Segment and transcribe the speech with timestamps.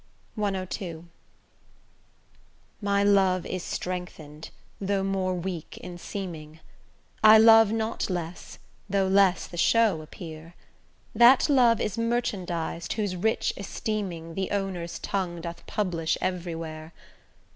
[0.35, 1.05] CII
[2.81, 6.59] My love is strengthen'd, though more weak in seeming;
[7.23, 8.57] I love not less,
[8.89, 10.55] though less the show appear;
[11.13, 16.93] That love is merchandiz'd, whose rich esteeming, The owner's tongue doth publish every where.